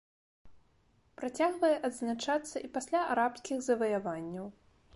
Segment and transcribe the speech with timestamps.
[1.19, 4.45] Працягвае адзначацца і пасля арабскіх заваяванняў.